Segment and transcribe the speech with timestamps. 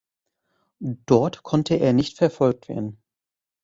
[0.79, 3.03] Dort konnte er nicht verfolgt werden.